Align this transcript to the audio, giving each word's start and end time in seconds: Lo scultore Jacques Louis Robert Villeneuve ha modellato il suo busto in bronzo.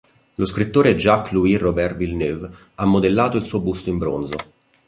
Lo 0.37 0.45
scultore 0.45 0.95
Jacques 0.95 1.31
Louis 1.31 1.57
Robert 1.57 1.95
Villeneuve 1.95 2.49
ha 2.73 2.85
modellato 2.85 3.37
il 3.37 3.45
suo 3.45 3.61
busto 3.61 3.89
in 3.91 3.99
bronzo. 3.99 4.33